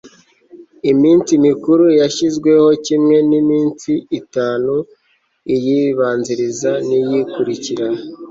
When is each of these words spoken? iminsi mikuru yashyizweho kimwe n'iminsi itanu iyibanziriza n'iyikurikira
iminsi 0.91 1.31
mikuru 1.47 1.83
yashyizweho 2.01 2.67
kimwe 2.85 3.17
n'iminsi 3.29 3.91
itanu 4.19 4.73
iyibanziriza 5.55 6.71
n'iyikurikira 6.87 7.87